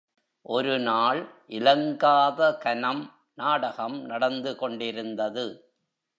ஒருநாள் 0.45 1.27
இலங்காதகனம் 1.49 3.11
நாடகம் 3.33 4.01
நடந்து 4.01 4.55
கொண்டிருந்தது. 4.55 5.71